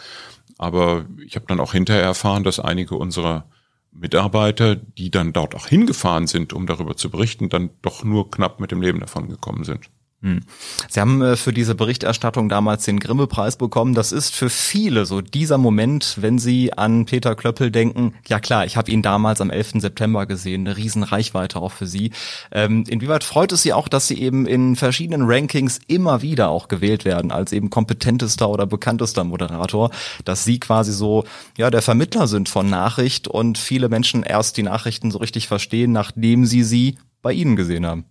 [0.57, 3.45] Aber ich habe dann auch hinterher erfahren, dass einige unserer
[3.91, 8.59] Mitarbeiter, die dann dort auch hingefahren sind, um darüber zu berichten, dann doch nur knapp
[8.59, 9.89] mit dem Leben davon gekommen sind.
[10.21, 10.41] Hm.
[10.89, 13.93] Sie haben äh, für diese Berichterstattung damals den Grimme-Preis bekommen.
[13.93, 18.13] Das ist für viele so dieser Moment, wenn Sie an Peter Klöppel denken.
[18.27, 19.75] Ja klar, ich habe ihn damals am 11.
[19.75, 22.11] September gesehen, eine riesen Reichweite auch für Sie.
[22.51, 26.67] Ähm, inwieweit freut es Sie auch, dass Sie eben in verschiedenen Rankings immer wieder auch
[26.67, 29.89] gewählt werden als eben kompetentester oder bekanntester Moderator,
[30.25, 31.23] dass Sie quasi so
[31.57, 35.93] ja der Vermittler sind von Nachricht und viele Menschen erst die Nachrichten so richtig verstehen,
[35.93, 38.05] nachdem sie sie bei Ihnen gesehen haben.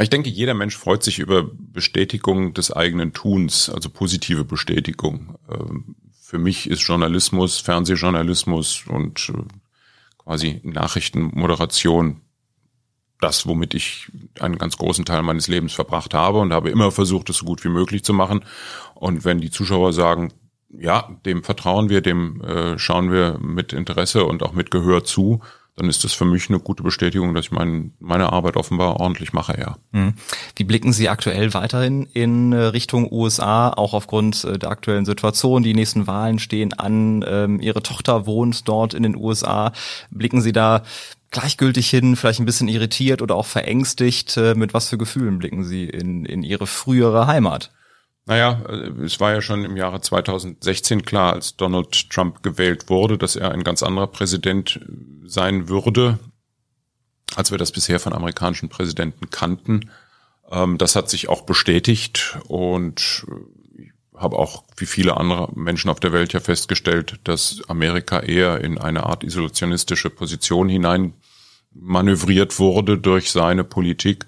[0.00, 5.38] Ich denke, jeder Mensch freut sich über Bestätigung des eigenen Tuns, also positive Bestätigung.
[5.50, 9.42] Ähm, für mich ist Journalismus, Fernsehjournalismus und äh,
[10.18, 12.20] quasi Nachrichtenmoderation
[13.20, 17.30] das, womit ich einen ganz großen Teil meines Lebens verbracht habe und habe immer versucht,
[17.30, 18.44] es so gut wie möglich zu machen.
[18.94, 20.32] Und wenn die Zuschauer sagen,
[20.68, 25.40] ja, dem vertrauen wir, dem äh, schauen wir mit Interesse und auch mit Gehör zu,
[25.76, 29.34] dann ist das für mich eine gute Bestätigung, dass ich mein, meine Arbeit offenbar ordentlich
[29.34, 29.76] mache, ja.
[29.92, 30.14] Mhm.
[30.56, 35.62] Wie blicken Sie aktuell weiterhin in äh, Richtung USA, auch aufgrund äh, der aktuellen Situation?
[35.62, 37.22] Die nächsten Wahlen stehen an.
[37.28, 39.72] Ähm, Ihre Tochter wohnt dort in den USA.
[40.10, 40.82] Blicken Sie da
[41.30, 44.34] gleichgültig hin, vielleicht ein bisschen irritiert oder auch verängstigt?
[44.38, 47.70] Äh, mit was für Gefühlen blicken Sie in, in Ihre frühere Heimat?
[48.26, 48.60] Naja,
[49.04, 53.52] es war ja schon im Jahre 2016 klar, als Donald Trump gewählt wurde, dass er
[53.52, 54.80] ein ganz anderer Präsident
[55.24, 56.18] sein würde,
[57.36, 59.90] als wir das bisher von amerikanischen Präsidenten kannten.
[60.50, 63.26] Ähm, das hat sich auch bestätigt und
[63.78, 68.60] ich habe auch wie viele andere Menschen auf der Welt ja festgestellt, dass Amerika eher
[68.60, 71.14] in eine Art isolationistische Position hinein
[71.80, 74.26] manövriert wurde durch seine Politik.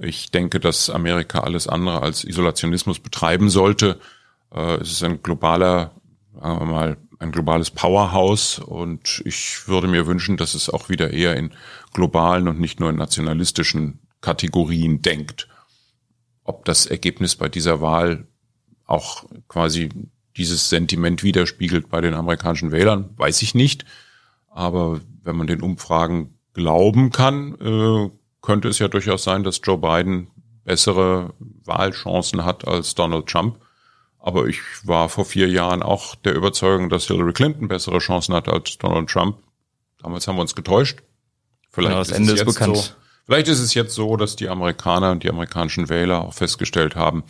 [0.00, 3.98] Ich denke, dass Amerika alles andere als Isolationismus betreiben sollte.
[4.54, 5.92] Äh, es ist ein globaler,
[6.40, 11.12] sagen wir mal, ein globales Powerhouse und ich würde mir wünschen, dass es auch wieder
[11.12, 11.52] eher in
[11.92, 15.46] globalen und nicht nur in nationalistischen Kategorien denkt.
[16.44, 18.26] Ob das Ergebnis bei dieser Wahl
[18.86, 19.90] auch quasi
[20.36, 23.84] dieses Sentiment widerspiegelt bei den amerikanischen Wählern, weiß ich nicht.
[24.48, 28.10] Aber wenn man den Umfragen glauben kann, äh,
[28.42, 30.28] könnte es ja durchaus sein, dass Joe Biden
[30.64, 31.34] bessere
[31.64, 33.58] Wahlchancen hat als Donald Trump.
[34.18, 38.48] Aber ich war vor vier Jahren auch der Überzeugung, dass Hillary Clinton bessere Chancen hat
[38.48, 39.38] als Donald Trump.
[40.02, 41.00] Damals haben wir uns getäuscht.
[41.70, 42.76] Vielleicht ja, ist Ende ist bekannt.
[42.76, 42.92] So,
[43.24, 47.24] vielleicht ist es jetzt so, dass die Amerikaner und die amerikanischen Wähler auch festgestellt haben,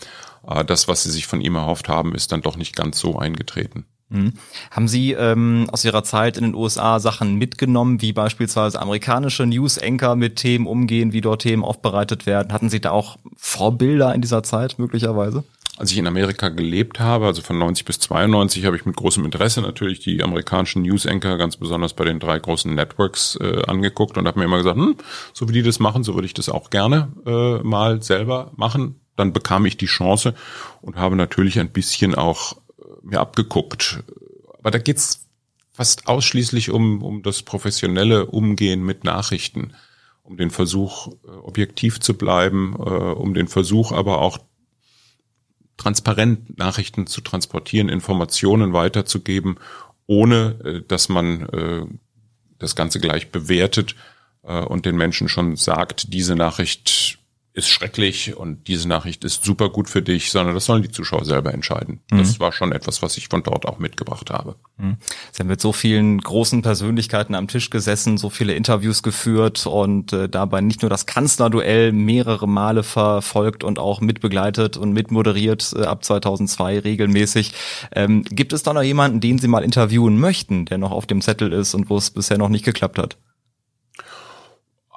[0.47, 3.19] äh, das, was sie sich von ihm erhofft haben, ist dann doch nicht ganz so
[3.19, 3.87] eingetreten.
[4.11, 4.33] Mhm.
[4.71, 10.17] Haben Sie ähm, aus Ihrer Zeit in den USA Sachen mitgenommen, wie beispielsweise amerikanische News-Anchor
[10.17, 12.53] mit Themen umgehen, wie dort Themen aufbereitet werden?
[12.53, 15.45] Hatten Sie da auch Vorbilder in dieser Zeit möglicherweise?
[15.81, 19.25] Als ich in Amerika gelebt habe, also von 90 bis 92, habe ich mit großem
[19.25, 24.27] Interesse natürlich die amerikanischen News-Anchor, ganz besonders bei den drei großen Networks, äh, angeguckt und
[24.27, 24.97] habe mir immer gesagt, hm,
[25.33, 29.01] so wie die das machen, so würde ich das auch gerne äh, mal selber machen.
[29.17, 30.35] Dann bekam ich die Chance
[30.83, 32.57] und habe natürlich ein bisschen auch
[33.03, 34.03] mir abgeguckt.
[34.59, 35.27] Aber da geht's
[35.73, 39.73] fast ausschließlich um, um das professionelle Umgehen mit Nachrichten,
[40.23, 44.39] um den Versuch, äh, objektiv zu bleiben, äh, um den Versuch aber auch
[45.77, 49.57] transparent Nachrichten zu transportieren, Informationen weiterzugeben,
[50.07, 51.89] ohne äh, dass man
[52.59, 53.95] das Ganze gleich bewertet
[54.43, 57.20] und den Menschen schon sagt, diese Nachricht
[57.53, 61.25] ist schrecklich und diese Nachricht ist super gut für dich, sondern das sollen die Zuschauer
[61.25, 62.01] selber entscheiden.
[62.11, 62.19] Mhm.
[62.19, 64.55] Das war schon etwas, was ich von dort auch mitgebracht habe.
[64.77, 64.99] Mhm.
[65.33, 70.13] Sie haben mit so vielen großen Persönlichkeiten am Tisch gesessen, so viele Interviews geführt und
[70.13, 75.83] äh, dabei nicht nur das Kanzlerduell mehrere Male verfolgt und auch mitbegleitet und mitmoderiert äh,
[75.83, 77.53] ab 2002 regelmäßig.
[77.93, 81.21] Ähm, gibt es da noch jemanden, den Sie mal interviewen möchten, der noch auf dem
[81.21, 83.17] Zettel ist und wo es bisher noch nicht geklappt hat?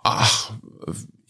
[0.04, 0.43] Ach,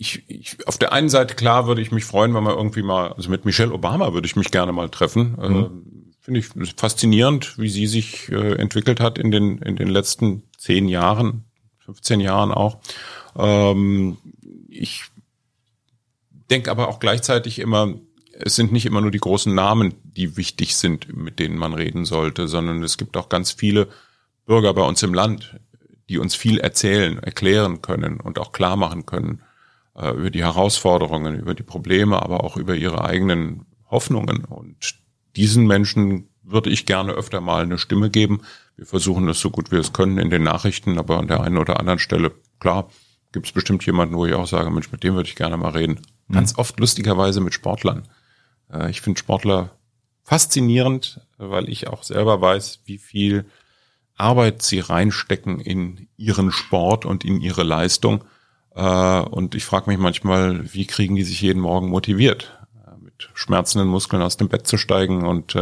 [0.03, 3.13] ich, ich, auf der einen Seite klar würde ich mich freuen, wenn man irgendwie mal,
[3.13, 5.37] also mit Michelle Obama würde ich mich gerne mal treffen.
[5.37, 5.55] Mhm.
[5.55, 5.69] Äh,
[6.19, 10.87] Finde ich faszinierend, wie sie sich äh, entwickelt hat in den, in den letzten zehn
[10.87, 11.45] Jahren,
[11.79, 12.79] 15 Jahren auch.
[13.37, 14.17] Ähm,
[14.69, 15.03] ich
[16.49, 17.95] denke aber auch gleichzeitig immer,
[18.33, 22.05] es sind nicht immer nur die großen Namen, die wichtig sind, mit denen man reden
[22.05, 23.87] sollte, sondern es gibt auch ganz viele
[24.45, 25.59] Bürger bei uns im Land,
[26.09, 29.52] die uns viel erzählen, erklären können und auch klar machen können, äh,
[29.95, 34.43] über die Herausforderungen, über die Probleme, aber auch über ihre eigenen Hoffnungen.
[34.45, 34.95] Und
[35.35, 38.41] diesen Menschen würde ich gerne öfter mal eine Stimme geben.
[38.75, 41.57] Wir versuchen es so gut wir es können in den Nachrichten, aber an der einen
[41.57, 42.89] oder anderen Stelle, klar,
[43.31, 45.71] gibt es bestimmt jemanden, wo ich auch sage, Mensch, mit dem würde ich gerne mal
[45.71, 45.99] reden.
[46.27, 46.33] Mhm.
[46.33, 48.07] Ganz oft lustigerweise mit Sportlern.
[48.71, 49.71] Äh, ich finde Sportler
[50.23, 53.45] faszinierend, weil ich auch selber weiß, wie viel
[54.15, 58.23] Arbeit sie reinstecken in ihren Sport und in ihre Leistung.
[58.75, 63.29] Äh, und ich frage mich manchmal, wie kriegen die sich jeden Morgen motiviert, äh, mit
[63.33, 65.55] schmerzenden Muskeln aus dem Bett zu steigen und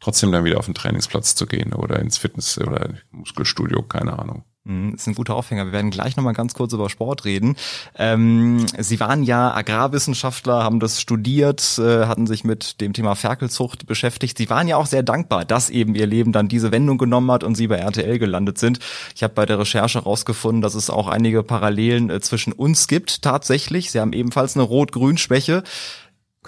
[0.00, 4.44] trotzdem dann wieder auf den Trainingsplatz zu gehen oder ins Fitness oder Muskelstudio, keine Ahnung.
[4.64, 5.66] Mhm, das ist ein guter Aufhänger.
[5.66, 7.56] Wir werden gleich nochmal ganz kurz über Sport reden.
[7.96, 13.86] Ähm, Sie waren ja Agrarwissenschaftler, haben das studiert, äh, hatten sich mit dem Thema Ferkelzucht
[13.86, 14.36] beschäftigt.
[14.36, 17.44] Sie waren ja auch sehr dankbar, dass eben Ihr Leben dann diese Wendung genommen hat
[17.44, 18.78] und Sie bei RTL gelandet sind.
[19.14, 23.22] Ich habe bei der Recherche herausgefunden, dass es auch einige Parallelen äh, zwischen uns gibt
[23.22, 23.90] tatsächlich.
[23.90, 25.62] Sie haben ebenfalls eine Rot-Grün-Schwäche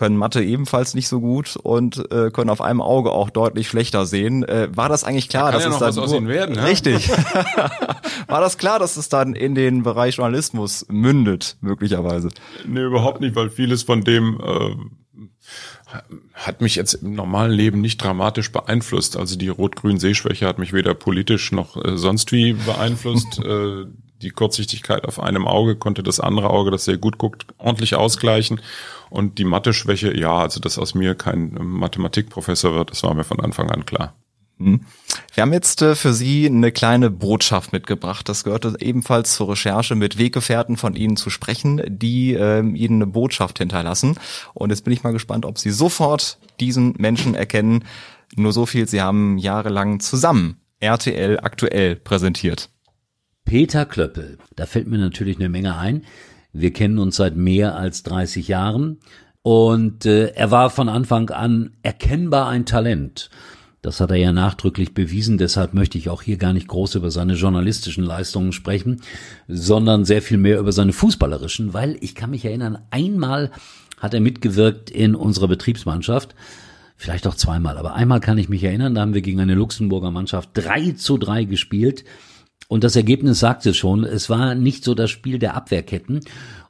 [0.00, 4.06] können Mathe ebenfalls nicht so gut und äh, können auf einem Auge auch deutlich schlechter
[4.06, 4.44] sehen.
[4.44, 6.64] Äh, war das eigentlich klar, da dass ja es dann was nur, werden, ja?
[6.64, 7.10] richtig
[8.26, 12.30] war das klar, dass es dann in den Bereich Journalismus mündet möglicherweise?
[12.66, 14.74] Nee, überhaupt nicht, weil vieles von dem äh,
[16.32, 19.18] hat mich jetzt im normalen Leben nicht dramatisch beeinflusst.
[19.18, 23.38] Also die rot-grün Sehschwäche hat mich weder politisch noch äh, sonst wie beeinflusst.
[23.44, 23.84] äh,
[24.22, 28.60] die Kurzsichtigkeit auf einem Auge konnte das andere Auge, das sehr gut guckt, ordentlich ausgleichen.
[29.08, 33.40] Und die Mathe-Schwäche, ja, also dass aus mir kein Mathematikprofessor wird, das war mir von
[33.40, 34.14] Anfang an klar.
[34.58, 34.80] Hm.
[35.32, 38.28] Wir haben jetzt äh, für Sie eine kleine Botschaft mitgebracht.
[38.28, 43.06] Das gehörte ebenfalls zur Recherche, mit Weggefährten von Ihnen zu sprechen, die äh, Ihnen eine
[43.06, 44.18] Botschaft hinterlassen.
[44.52, 47.84] Und jetzt bin ich mal gespannt, ob Sie sofort diesen Menschen erkennen.
[48.36, 52.70] Nur so viel, Sie haben jahrelang zusammen RTL aktuell präsentiert.
[53.44, 56.04] Peter Klöppel, da fällt mir natürlich eine Menge ein.
[56.52, 58.98] Wir kennen uns seit mehr als 30 Jahren
[59.42, 63.30] und äh, er war von Anfang an erkennbar ein Talent.
[63.82, 67.10] Das hat er ja nachdrücklich bewiesen, deshalb möchte ich auch hier gar nicht groß über
[67.10, 69.00] seine journalistischen Leistungen sprechen,
[69.48, 73.50] sondern sehr viel mehr über seine fußballerischen, weil ich kann mich erinnern, einmal
[73.98, 76.34] hat er mitgewirkt in unserer Betriebsmannschaft,
[76.96, 80.10] vielleicht auch zweimal, aber einmal kann ich mich erinnern, da haben wir gegen eine Luxemburger
[80.10, 82.04] Mannschaft 3 zu 3 gespielt
[82.70, 86.20] und das Ergebnis sagt es schon, es war nicht so das Spiel der Abwehrketten.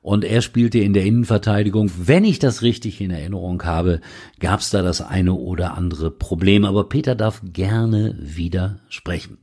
[0.00, 1.90] Und er spielte in der Innenverteidigung.
[1.94, 4.00] Wenn ich das richtig in Erinnerung habe,
[4.38, 6.64] gab es da das eine oder andere Problem.
[6.64, 9.36] Aber Peter darf gerne wieder sprechen.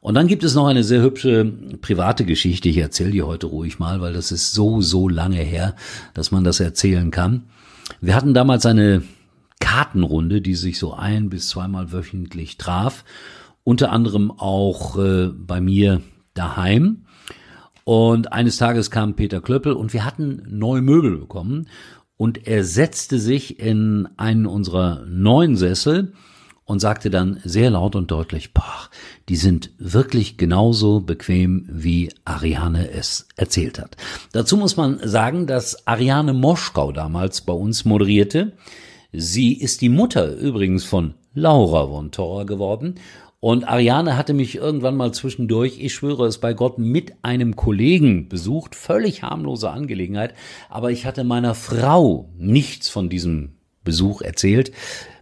[0.00, 1.44] Und dann gibt es noch eine sehr hübsche
[1.82, 2.70] private Geschichte.
[2.70, 5.76] Ich erzähle die heute ruhig mal, weil das ist so, so lange her,
[6.14, 7.50] dass man das erzählen kann.
[8.00, 9.02] Wir hatten damals eine
[9.60, 13.04] Kartenrunde, die sich so ein bis zweimal wöchentlich traf
[13.64, 16.02] unter anderem auch äh, bei mir
[16.34, 17.04] daheim.
[17.84, 21.68] Und eines Tages kam Peter Klöppel und wir hatten neue Möbel bekommen
[22.16, 26.12] und er setzte sich in einen unserer neuen Sessel
[26.64, 28.88] und sagte dann sehr laut und deutlich, boah,
[29.28, 33.96] die sind wirklich genauso bequem, wie Ariane es erzählt hat.
[34.30, 38.52] Dazu muss man sagen, dass Ariane Moschkau damals bei uns moderierte.
[39.12, 42.94] Sie ist die Mutter übrigens von Laura von Torra geworden
[43.42, 48.28] und Ariane hatte mich irgendwann mal zwischendurch, ich schwöre es bei Gott, mit einem Kollegen
[48.28, 48.76] besucht.
[48.76, 50.34] Völlig harmlose Angelegenheit.
[50.68, 54.70] Aber ich hatte meiner Frau nichts von diesem Besuch erzählt.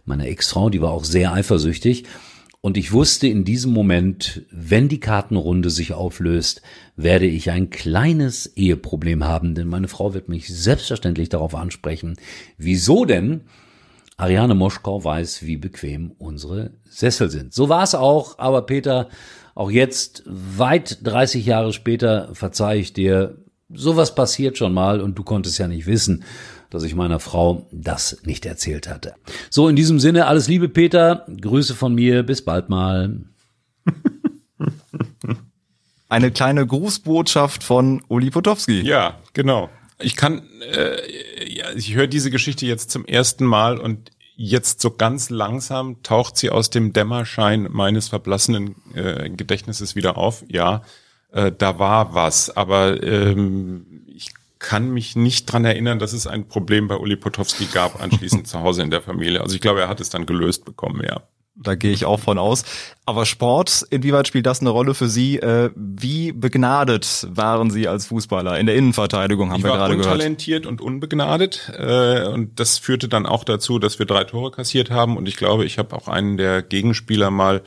[0.05, 2.03] Meine Ex-Frau, die war auch sehr eifersüchtig.
[2.61, 6.61] Und ich wusste in diesem Moment, wenn die Kartenrunde sich auflöst,
[6.95, 12.17] werde ich ein kleines Eheproblem haben, denn meine Frau wird mich selbstverständlich darauf ansprechen.
[12.59, 13.45] Wieso denn?
[14.17, 17.53] Ariane Moschkau weiß, wie bequem unsere Sessel sind.
[17.53, 19.09] So war es auch, aber Peter,
[19.55, 23.37] auch jetzt, weit 30 Jahre später, verzeih ich dir,
[23.73, 26.23] sowas passiert schon mal und du konntest ja nicht wissen,
[26.69, 29.15] dass ich meiner Frau das nicht erzählt hatte.
[29.49, 33.17] So, in diesem Sinne, alles Liebe, Peter, Grüße von mir, bis bald mal.
[36.09, 38.81] Eine kleine Grußbotschaft von Uli Potowski.
[38.81, 39.69] Ja, genau.
[39.99, 40.41] Ich kann,
[40.73, 40.97] äh,
[41.75, 46.49] ich höre diese Geschichte jetzt zum ersten Mal und jetzt so ganz langsam taucht sie
[46.49, 50.43] aus dem Dämmerschein meines verblassenen äh, Gedächtnisses wieder auf.
[50.47, 50.81] Ja,
[51.31, 56.47] äh, da war was, aber ähm, ich kann mich nicht dran erinnern, dass es ein
[56.47, 59.41] Problem bei Uli Potowski gab anschließend zu Hause in der Familie.
[59.41, 61.21] Also ich glaube, er hat es dann gelöst bekommen, ja.
[61.55, 62.63] Da gehe ich auch von aus.
[63.05, 65.37] Aber Sport, inwieweit spielt das eine Rolle für Sie?
[65.37, 70.13] Äh, wie begnadet waren Sie als Fußballer in der Innenverteidigung, haben ich wir gerade gehört?
[70.13, 71.73] untalentiert und unbegnadet.
[71.77, 75.17] Äh, und das führte dann auch dazu, dass wir drei Tore kassiert haben.
[75.17, 77.63] Und ich glaube, ich habe auch einen der Gegenspieler mal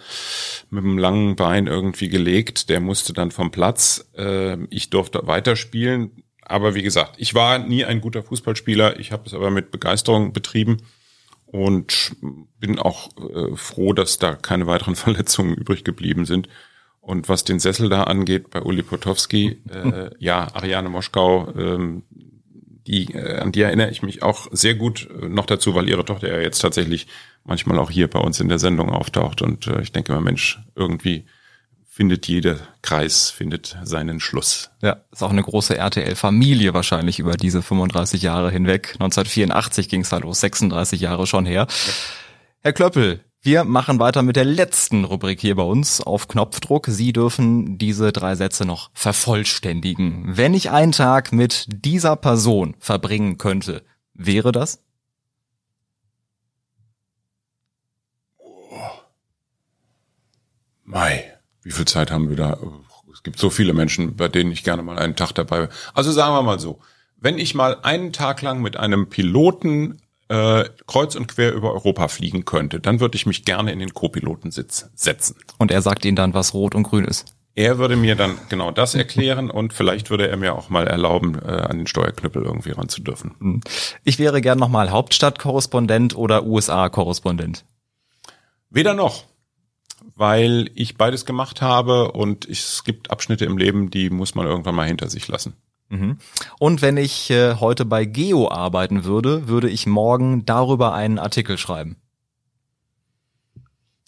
[0.71, 2.71] mit einem langen Bein irgendwie gelegt.
[2.71, 4.09] Der musste dann vom Platz.
[4.17, 6.25] Äh, ich durfte weiterspielen.
[6.41, 8.99] Aber wie gesagt, ich war nie ein guter Fußballspieler.
[8.99, 10.79] Ich habe es aber mit Begeisterung betrieben
[11.55, 12.17] und
[12.59, 16.49] bin auch äh, froh, dass da keine weiteren Verletzungen übrig geblieben sind.
[17.01, 22.03] Und was den Sessel da angeht bei Uli Potowski, äh, ja, Ariane Moschkau, ähm,
[22.89, 26.05] die, äh, an die erinnere ich mich auch sehr gut äh, noch dazu, weil ihre
[26.05, 27.07] Tochter ja jetzt tatsächlich
[27.45, 29.41] manchmal auch hier bei uns in der Sendung auftaucht.
[29.41, 31.25] Und äh, ich denke mal, Mensch, irgendwie
[31.95, 34.71] findet jeder Kreis, findet seinen Schluss.
[34.83, 38.95] Ja, ist auch eine große RTL-Familie wahrscheinlich über diese 35 Jahre hinweg.
[38.95, 41.69] 1984 ging es halt los, 36 Jahre schon her.
[41.69, 41.95] Ja.
[42.63, 46.87] Herr Klöppel, wir machen weiter mit der letzten Rubrik hier bei uns auf Knopfdruck.
[46.89, 50.37] Sie dürfen diese drei Sätze noch vervollständigen.
[50.37, 54.83] Wenn ich einen Tag mit dieser Person verbringen könnte, wäre das?
[58.39, 58.91] Oh.
[60.83, 61.34] Mai.
[61.65, 62.59] Wie viel Zeit haben wir da?
[63.13, 65.69] Es gibt so viele Menschen, bei denen ich gerne mal einen Tag dabei bin.
[65.95, 66.79] Also sagen wir mal so,
[67.17, 72.09] wenn ich mal einen Tag lang mit einem Piloten äh, kreuz und quer über Europa
[72.09, 75.37] fliegen könnte, dann würde ich mich gerne in den Co-Pilotensitz setzen.
[75.59, 77.35] Und er sagt Ihnen dann, was rot und grün ist.
[77.57, 81.39] Er würde mir dann genau das erklären und vielleicht würde er mir auch mal erlauben,
[81.41, 83.37] äh, an den Steuerknüppel irgendwie ran zu dürfen.
[83.39, 83.61] Hm.
[84.03, 87.65] Ich wäre gern nochmal Hauptstadtkorrespondent oder USA-Korrespondent.
[88.71, 89.25] Weder noch
[90.17, 94.75] weil ich beides gemacht habe und es gibt Abschnitte im Leben, die muss man irgendwann
[94.75, 95.55] mal hinter sich lassen.
[95.89, 96.19] Mhm.
[96.59, 101.59] Und wenn ich äh, heute bei Geo arbeiten würde, würde ich morgen darüber einen Artikel
[101.59, 101.97] schreiben.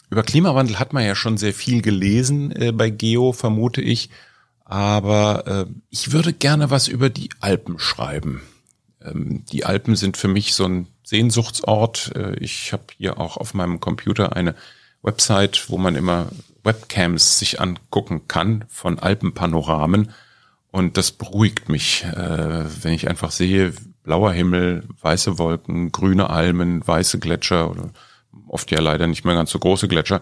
[0.08, 4.10] Über Klimawandel hat man ja schon sehr viel gelesen äh, bei Geo, vermute ich.
[4.64, 8.42] Aber äh, ich würde gerne was über die Alpen schreiben.
[9.02, 12.10] Ähm, die Alpen sind für mich so ein Sehnsuchtsort.
[12.40, 14.56] Ich habe hier auch auf meinem Computer eine
[15.06, 16.26] Website, wo man immer
[16.64, 20.10] Webcams sich angucken kann von Alpenpanoramen.
[20.70, 26.86] Und das beruhigt mich, äh, wenn ich einfach sehe, blauer Himmel, weiße Wolken, grüne Almen,
[26.86, 27.90] weiße Gletscher oder
[28.48, 30.20] oft ja leider nicht mehr ganz so große Gletscher.